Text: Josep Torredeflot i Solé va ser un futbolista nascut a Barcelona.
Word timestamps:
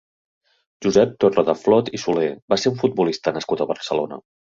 Josep 0.85 1.11
Torredeflot 1.23 1.91
i 1.97 1.99
Solé 2.03 2.23
va 2.53 2.59
ser 2.61 2.71
un 2.73 2.79
futbolista 2.79 3.35
nascut 3.37 3.63
a 3.63 3.69
Barcelona. 3.75 4.19